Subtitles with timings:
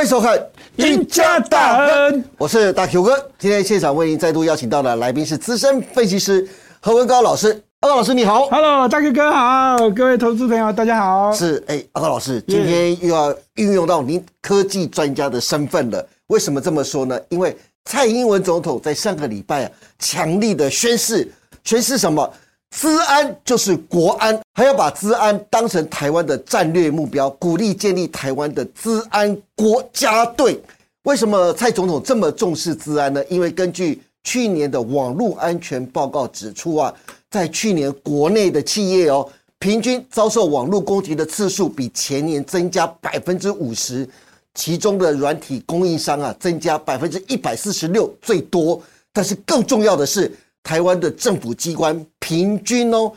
[0.00, 0.34] 欢迎收看
[0.76, 3.30] 《赢家大亨》，我是大 Q 哥。
[3.38, 6.48] 今天现场为您再度邀请到的来宾是资深分析师
[6.80, 7.62] 何文高老师。
[7.80, 11.30] 阿高老师你好，Hello，大哥哥好，各位投资朋友大家好。
[11.34, 16.08] 是，哎，阿高老师，今天又要运用到您科技专家的身份了。
[16.28, 17.20] 为什么这么说呢？
[17.28, 17.54] 因为
[17.84, 21.30] 蔡英文总统在上个礼拜啊，强力的宣誓，
[21.62, 22.32] 宣誓什么？
[22.74, 30.60] 资安就是国安，还要把治安当成台湾的战略目标，鼓励建立台湾的治安国家队。
[31.04, 33.24] 为什么蔡总统这么重视治安呢？
[33.30, 36.94] 因为根据去年的网络安全报告指出啊，
[37.30, 39.26] 在去年国内的企业哦，
[39.58, 44.06] 平均遭受网络攻击的次数比前年增加百分之五十，
[44.52, 48.78] 其中的软体供应商啊，增加百分之一百四十六，最多。
[49.10, 50.30] 但是更重要的是。
[50.62, 53.10] 台湾的政府机关平均哦，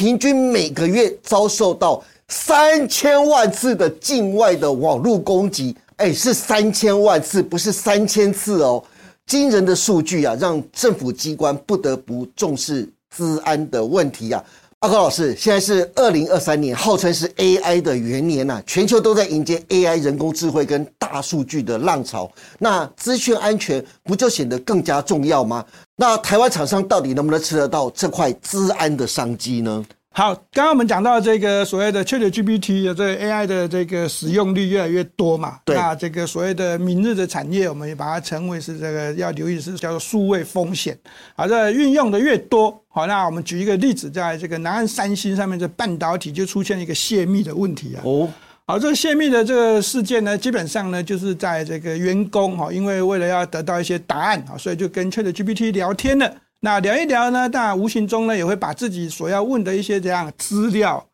[0.00, 8.82] 平均每个月遭受到三千万次的境外的网络攻击，哎，是三千万次，不是三千次哦。
[9.26, 14.42] 惊人的数据啊，让政府机关不得不重视治安的问题啊。
[14.78, 22.30] 阿高老师，现在是二零二三年，号称是 AI 的元年呐，全球都在迎接 AI 人工智慧跟大数据的浪潮，
[22.60, 25.64] 那资讯安全不就显得更加重要吗？
[25.96, 29.84] 那台湾厂商到底能不能吃得到这块资安的商机呢？
[30.12, 40.98] 好，刚刚我们讲到这个所谓的 ChatGPT 的这 AI 的这个使用率越来越多嘛，对，那这个所谓的明日的产业，我们也把它称为是这个要留意是叫做数位风险。
[41.36, 48.02] 好，这运用的越多，好，那我们举一个例子，在这个南岸三星上面的半导体就出现一个泄密的问题啊。
[48.04, 48.28] 哦。
[48.70, 56.32] 好，这个泄密的这个事件呢，基本上呢，就是在这个员工哈，因为为了要得到一些答案啊，所以就跟 ChatGPT 聊天了。
[56.60, 61.04] 那聊一聊呢，当然无形中呢，也会把自己所要问的一些这样资料。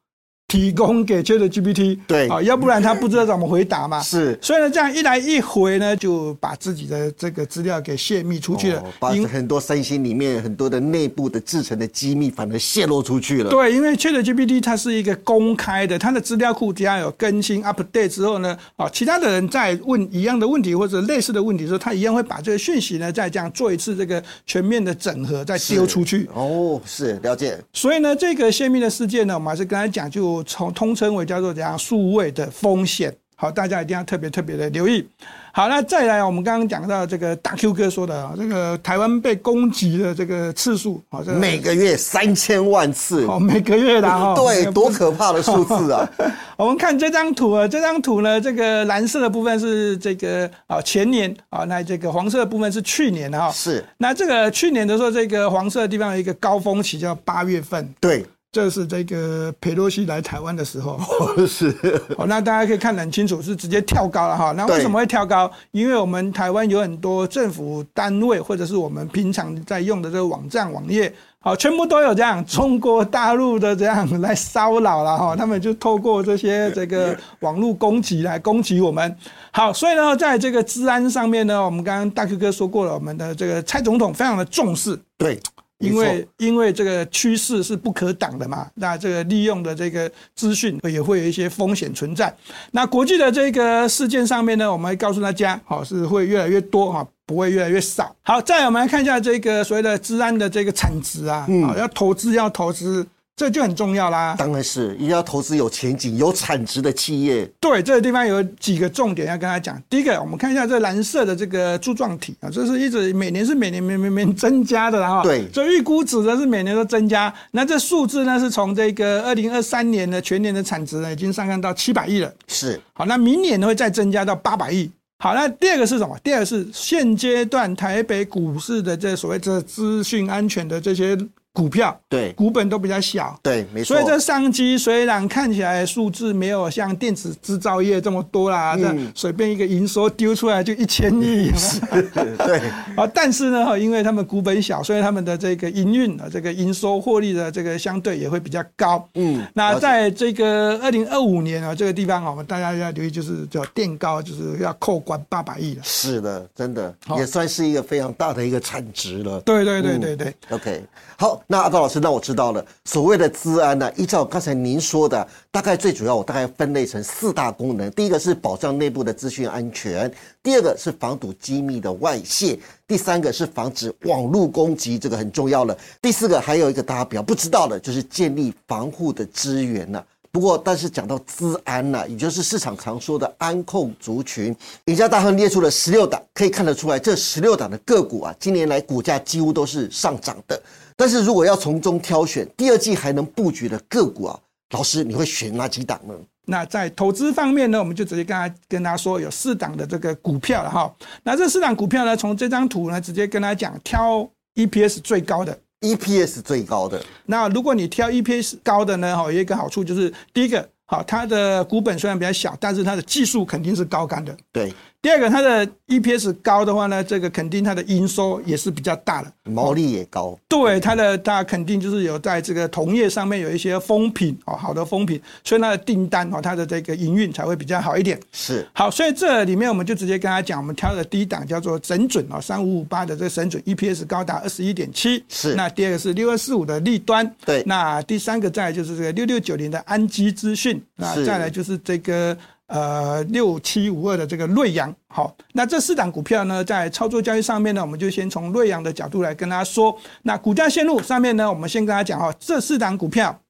[0.57, 4.01] 提供给 Chat GPT，对啊，要不然他不知道怎么回答嘛。
[4.01, 13.51] 是，所以呢，这样一来一回呢，就把自己的这个资料给泄密出去了，把很多三星里面很多的内部的制成的机密，反而泄露出去了。
[13.51, 26.27] 对，因为 Chat GPT 它是一个公开的，它的资料库只要有更新 update 之后呢，啊，其他的人在问一样的问题或者类似的问题的时候，他一样会把这个讯息呢再这样做一次这个全面的整合，再丢出去。
[26.33, 27.63] 哦，是了解。
[27.75, 30.46] 所以呢，这个泄密的事件呢，我们还是刚才讲就。
[30.47, 35.07] 从通称为叫做怎样数位的风险，好，大家一定要特别特别的留意。
[35.53, 46.07] 好，那再来，我们刚刚讲到这个大 Q 哥说的，这个台湾被攻击的这个次数，好，每个月三千万次，哦，每个月的 哈，对，多可怕的数字啊！
[46.59, 53.83] 我们看这张图啊，这张图呢，这个蓝色的部分是这个啊前年啊，那这个黄色的部分是去年的哈，是。
[53.97, 58.27] 那这个去年的时候，这个黄色的地方有一个高峰期，叫八月份，对。
[58.57, 60.99] 这是这个佩洛西来台湾的时候，
[61.47, 61.69] 是
[62.17, 64.53] 哦，那大家可以看得很清楚，是直接跳高了哈。
[64.53, 65.51] 那为什么会跳高？
[65.73, 75.37] 因为我们台湾有很多政府单位，或者是我们平常在用的这个网站、网页，好，全部都有这样中国大陆的这样来骚扰了哈。
[75.37, 79.15] 他们就透过这些这个网络攻击来攻击我们。
[79.51, 84.99] 好，所以呢，在这个治安上面呢，我们刚刚大 Q 哥说过了，我们的这个蔡总统非常的重视。
[85.19, 85.39] 对。
[85.79, 92.35] 因为因为这个趋势是不可挡的嘛，那这个利用的这个资讯也会有一些风险存在。
[92.71, 98.15] 那国际的这个事件上面呢，我们会告诉大家，好是会越来越多哈，不会越来越少。
[98.23, 103.07] 好，再我们来看一下这个所谓的治安的这个产值啊，啊要投资要投资。
[103.37, 107.47] 这就很重要啦，当然是一定要投资有前景、有产值的企业。
[107.61, 109.79] 对，这个地方有几个重点要跟他讲。
[109.91, 115.23] 第一个，我们看一下这蓝色的这个柱状体啊，这是一直每年是每年每每每增加的哈。
[115.23, 117.31] 对，所以预估值呢是每年都增加。
[117.51, 122.33] 那这数字呢是从这个二零二三年的全年的产值呢已经上升到七百亿了。
[122.49, 124.91] 是，好，那明年呢会再增加到八百亿。
[125.19, 126.19] 好，那第二个是什么？
[126.25, 131.15] 第二个是现阶段台北股市的这所谓这资讯安全的这些。
[131.57, 133.97] 股票对股本都比较小，对，没错。
[133.97, 141.51] 所以这商机虽然看起来数字没有像电子制造业这么多啦，这随便一个营收丢出来就一千亿，
[142.13, 142.61] 对
[142.95, 143.11] 啊。
[143.15, 149.09] 但是呢，因为他们股本小，所以他们的这个营运啊，这个营收获利的这个相对也会比较高。
[149.15, 155.81] 嗯，那在这个二零二五年啊，这个地方啊，我们大家要留意，就是叫垫高，就是要扣关八百亿了。
[155.83, 159.41] 是的，真的也算是一个非常大的一个产值了。
[159.41, 160.83] 对对对对对，OK，
[161.17, 161.41] 好。
[161.49, 162.65] 那阿高老师，那我知道了。
[162.85, 167.89] 所谓的资安呢，依照刚才您说的，大概最主要我大概分类成四大功能。
[167.93, 170.13] 第一个是保障内部的资讯安全，
[170.43, 172.59] 第二个是防堵机密的外泄，
[172.89, 175.79] 第三个是防止网络攻击，这个很重要了。
[176.03, 180.03] 第四个还有一个大家比较不知道的，就是建立防护的资源呢。
[180.33, 184.55] 不过，但是讲到资安呢，也就是市场常说的安控族群，
[184.87, 190.61] 赢家大亨列出了十六档，可以看得出来，这十六档的个股啊，今年来股价几乎都是上涨的。
[190.97, 194.41] 但是如果要从中挑选第二季还能布局的个股啊，
[194.71, 196.15] 老师你会选哪几档呢？
[196.47, 200.95] 那在投资方面呢，我们就直接跟他跟他说有四档的这个股票了哈。
[201.23, 207.05] 那这四档股票呢，从这张图呢，直接跟他讲挑 EPS 最高的，EPS 最高的。
[207.25, 214.35] 那如果你挑 EPS 高的呢，哈，有一个好处就是第一个，好，它的股本虽然比较小，但是它的技术肯定是高干的。
[214.53, 214.73] 对。
[215.03, 220.37] 第二个，它的 EPS 高的话呢，这个肯定它的营收也是比较大的，毛利也高。
[220.49, 228.19] 对，它的它肯定就是有在这个同业上面有一些风评哦，好的风评，所以它的订单哦，它的这个营运才会比较好一点。
[228.33, 228.67] 是。
[228.73, 235.23] 好，所以这里面我们就直接跟他讲，我们挑的第一档叫做神准哦，三五五八的这个神准 EPS 高达二十一点七。
[235.29, 235.55] 是。
[235.55, 237.33] 那第二个是六二四五的立端。
[237.45, 237.63] 对。
[237.65, 240.83] 那第三个再就是这个六六九零的安基资讯。
[240.97, 242.37] 那再来就是这个。
[242.69, 249.97] 呃，六七五二的这个瑞阳，好，那这四档股票呢，在操作交易上面呢，我们就先从瑞阳的角度来跟大家说。
[250.23, 253.41] 那股价线路上面呢，我们先跟大家讲哈，这四档股票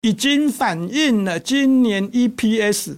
[0.00, 2.96] 已经反映了今年 EPS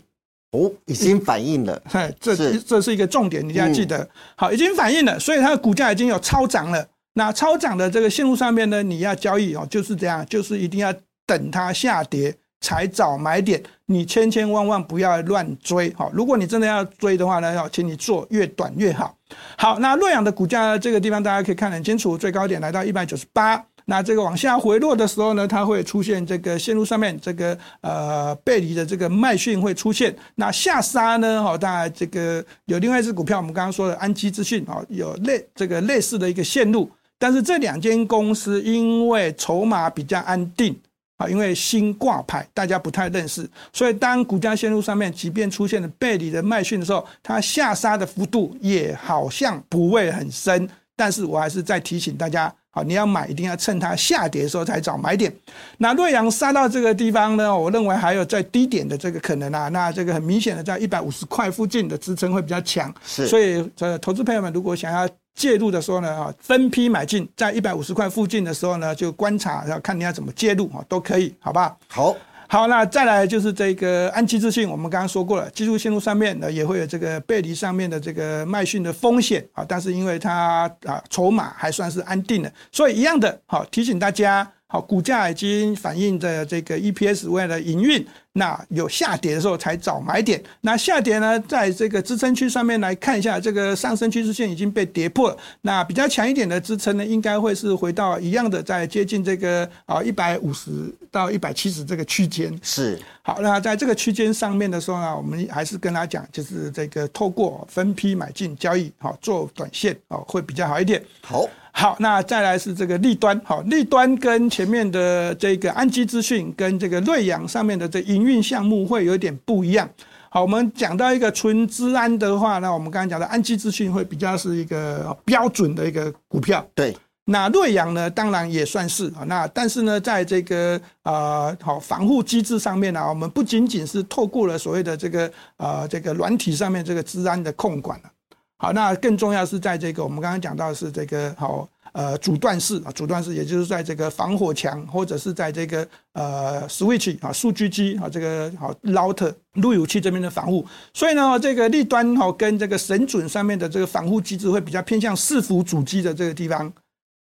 [0.53, 6.89] 哦，已经反映了， 嗨，这这是一个重点，你要记得，好，已经反映了，所以它的股价已经有超涨了。
[7.17, 10.91] 那超涨的这个线路上面呢，你要交易哦，就是这样，就是一定要
[11.27, 12.35] 等它下跌。
[12.65, 16.09] 才找买点，你千千万万不要乱追哈。
[16.15, 19.15] 如果你真的要追的话呢，要请你做越短越好。
[19.59, 23.63] 好，那洛阳的股价这个地方大家可以看得很清楚，最高点来到一百九十八。
[23.85, 30.17] 那这个往下回落的时候呢，它会出现这个线路上面这个呃背离的这个脉讯会出现。
[30.37, 36.91] 那下杀呢，哈，当然这个有另外一只股票，我们刚刚说的安基资讯啊，有类这个类似的一个线路。
[37.19, 40.75] 但是这两间公司因为筹码比较安定。
[41.17, 50.69] 啊，因为新挂牌，大家不太认识，所以当股价线路上面即便出现了背离的卖讯的时候，它下杀的幅度也好像不会很深。
[50.97, 55.33] 但是我还是再提醒大家，好，你要买一定要趁它下跌的时候才找买点。
[55.79, 59.69] 那瑞阳杀到这个地方呢，我认为还有在低点的这个可能啊。
[59.69, 62.93] 那这个很明显的在一百五十块附近的支撑会比较强。
[63.05, 65.09] 是，所以呃，投资朋友们如果想要。
[65.35, 71.77] 介入的时候呢，啊，分批买进，在一百五十块附近的时候呢，就观察，要看你要怎么介入啊，都可以，好吧？
[71.89, 72.17] 好，
[72.49, 84.49] 好，那再来就是这个安基资讯，我们刚刚说过了，技术线路上面呢也会有这个背离上面的这个卖讯的风险啊，但是因为它啊筹码还算是安定的，所以一样的，好提醒大家。
[84.75, 90.43] 好，股价已经反映的这个 EPS 为了营运，那有下跌的时候才找买点。
[90.63, 95.37] 那下跌呢，在这个支撑区上面来看一下，这个上升趋势线已经被跌破了。
[95.61, 102.59] 那比较强一点的支撑呢，应该会是回到一样的，在接近这个啊一百五十到一百七十这个区间。
[102.61, 102.99] 是。
[103.23, 111.01] 好，那在这个区间上面的时候呢，我们还是跟他讲，就是这个透过分批买进交易，好做短线哦，会比较好一点。
[111.23, 111.49] 好。
[111.77, 119.87] 好，那再来是这个利端，好，利端跟前面的这个安基资讯跟这个瑞阳上面的这营运项目会有点不一样。
[120.31, 126.65] 好，我们讲到一个纯资安的话，那我们刚才讲的安基资讯会比较是一个标准的一个股票。
[126.77, 129.25] 对，那瑞阳呢，当然也算是啊。
[129.27, 138.11] 那但是呢，在这个呃好防护机制上面呢，我们不仅仅是透过了所谓的这个呃这个软体上面这个资安的控管了。
[138.57, 150.65] 好，那更重要是在这个我们刚刚讲到是这个好呃阻断式啊，阻断式，也就是在这个防火墙或者是在这个呃 switch 啊数据机啊这个好 router 路由器这边的防护。
[150.93, 156.73] 所以呢，这个立端哈跟这个神准上面的这个防护机制会比较偏向伺服主机的这个地方。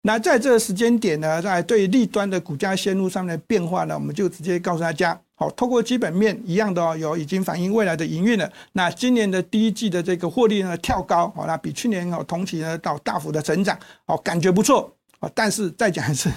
[0.02, 5.18] 那在这个时间点呢，在对立端的股价线路上面的变化呢，我们就直接告诉大家。
[5.34, 8.50] 好，透过基本面一样的哦，有已经反映未来的营运了。
[8.72, 15.30] 那今年的第一季的这个获利呢跳高，好，那比去年哦同期呢到大幅的成长，好，感觉不错啊。
[15.34, 16.28] 但是再讲一次，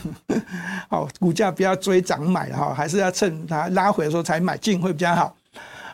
[0.89, 5.35] 好，股价不要追涨买哈，还是要趁它拉回的时候才买进会比较好。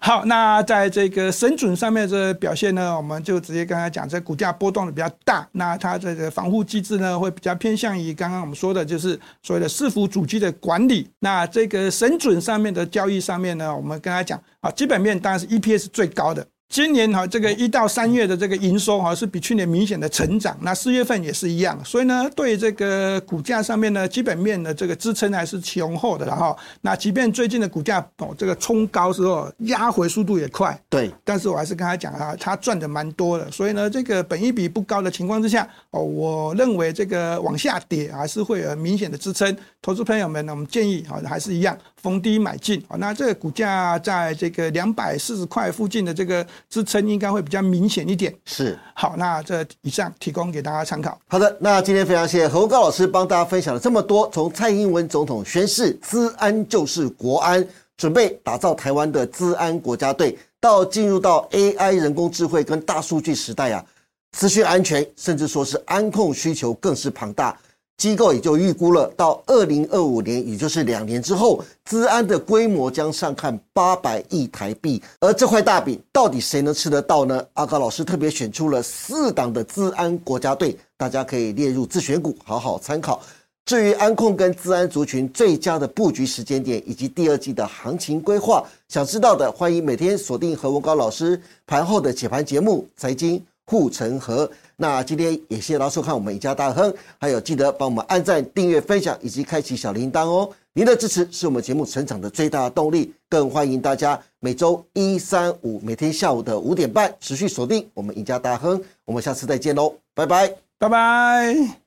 [0.01, 11.09] 好，那在这个神准上面的表现呢，我们就直接跟他讲，这股价波动的比较大，那它这个防护机制呢，会比较偏向于刚刚我们说的，就是所谓的伺服主机的管理。
[11.19, 16.45] 那这个神准上面的交易上面呢，我们跟他讲，啊，基本面当然是 EPS 最高的。
[16.69, 26.55] 今年哈，这个一到三月的这个营收哈是比去年明显的成长，那四月份也是一样，所以呢，对这个股价上面呢，基本面的这个支撑还是雄厚的了哈。
[26.81, 39.55] 那即便最近的股价哦，这个冲高之后压回速度也快，对，但是我还是跟他讲啊，他赚的蛮多的，所以呢，这个本益比不高的情况之下哦，我认为这个往下跌还是会有明显的支撑。
[39.81, 41.77] 投资朋友们呢，我们建议啊，还是一样。
[42.07, 42.95] 逢低买进啊。
[42.95, 48.33] 那这个股价在这个两百四十块附近的这个支撑应该会比较明显一点。
[48.45, 51.19] 是，好，那这以上提供给大家参考。
[51.27, 63.83] 好的，那今天非常谢谢何文高老师帮大家分享了这么多，从蔡英文总统宣誓“资安就是国安”，准备打造台湾的资安国家队，到进入到 AI 人工智慧跟大数据时代啊。
[64.31, 67.57] 资讯安全，甚至说是安控需求更是庞大，
[67.97, 75.01] 机构也就预估了，到二零二五年，也就是两年之后，资安的规模将上看八百亿台币。
[75.19, 77.43] 而这块大饼到底谁能吃得到呢？
[77.53, 83.19] 阿高老师特别选出了四档的资安国家队，大家可以列入自选股，好好参考。
[83.65, 93.39] 至于安控跟资安族群最佳的布局时间点，以及第二季的行情规划，想知道的，欢迎每天锁定何文高老师盘后的解盘节目《财经》。
[93.67, 94.49] 护城河。
[94.77, 100.49] 那今天也谢谢大家收看我们一家大亨，还有记得帮我们按赞、订阅、分享以及开启小铃铛哦。
[100.73, 103.13] 您的支持是我们节目成长的最大动力。
[103.29, 108.81] 更欢迎大家每周一、三、五每天下午的五点半持续锁定我们一家大亨。
[109.03, 111.86] 我们下次再见喽，拜拜，拜拜。